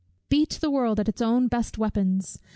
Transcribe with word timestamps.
Beat 0.29 0.57
the 0.61 0.71
world 0.71 0.99
at 0.99 1.07
its 1.07 1.21
own 1.21 1.47
best 1.47 1.77
weapons. 1.77 2.39